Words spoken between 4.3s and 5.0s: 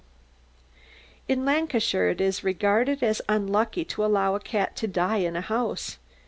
a cat to